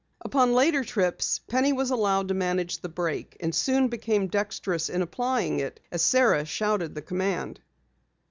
Upon 0.21 0.55
later 0.55 0.83
trips 0.83 1.37
Penny 1.47 1.71
was 1.73 1.91
allowed 1.91 2.29
to 2.29 2.33
manage 2.33 2.79
the 2.79 2.89
brake, 2.89 3.37
and 3.39 3.53
soon 3.53 3.87
became 3.87 4.25
dexterous 4.25 4.89
in 4.89 5.03
applying 5.03 5.59
it 5.59 5.79
as 5.91 6.01
Sara 6.01 6.43
shouted 6.43 6.95
the 6.95 7.03
command. 7.03 7.59